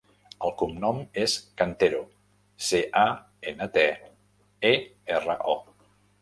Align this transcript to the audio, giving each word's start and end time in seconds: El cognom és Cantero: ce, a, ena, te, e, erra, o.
El 0.45 0.51
cognom 0.59 1.01
és 1.23 1.35
Cantero: 1.61 1.99
ce, 2.69 2.79
a, 3.03 3.05
ena, 3.53 3.69
te, 3.77 3.85
e, 4.71 4.73
erra, 5.19 5.39
o. 5.55 5.57